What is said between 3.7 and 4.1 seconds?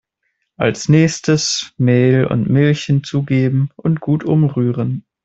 und